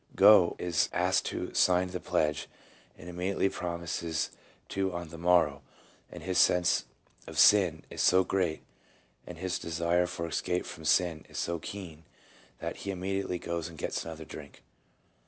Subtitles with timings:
[0.15, 2.49] Gough is asked to sign the pledge,
[2.97, 4.31] and immediately promises
[4.69, 5.61] to on the morrow,
[6.11, 6.85] and his "sense
[7.27, 8.63] of sin" is so great,
[9.27, 12.03] and his desire for" escape from sin" is so keen,
[12.57, 14.63] that he immediately goes and gets another drink.